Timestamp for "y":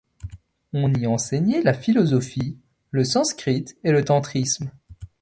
0.95-1.05